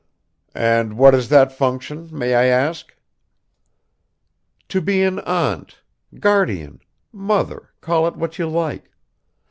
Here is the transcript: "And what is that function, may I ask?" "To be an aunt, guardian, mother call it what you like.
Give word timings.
"And 0.55 0.97
what 0.97 1.13
is 1.13 1.29
that 1.29 1.51
function, 1.51 2.09
may 2.11 2.33
I 2.33 2.45
ask?" 2.45 2.95
"To 4.69 4.81
be 4.81 5.03
an 5.03 5.19
aunt, 5.19 5.79
guardian, 6.19 6.81
mother 7.11 7.69
call 7.81 8.07
it 8.07 8.15
what 8.15 8.39
you 8.39 8.49
like. 8.49 8.89